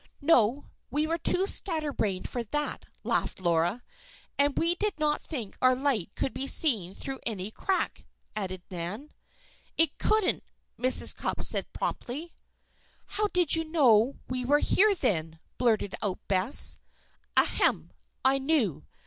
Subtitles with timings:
[0.21, 0.65] "No.
[0.89, 3.83] We were too scatterbrained for that," laughed Laura.
[4.35, 8.03] "And we did not think our light could be seen through any crack,"
[8.35, 9.11] added Nan.
[9.77, 10.43] "It couldn't,"
[10.79, 11.15] Mrs.
[11.15, 12.33] Cupp said promptly.
[13.05, 16.79] "How how did you know we were here, then?" blurted out Bess.
[17.37, 17.91] "Ahem!
[18.25, 18.83] I knew.